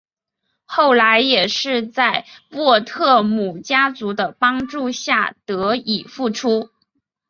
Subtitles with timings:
[0.65, 6.71] 后来也是在沃特姆家族的帮助下得以复出。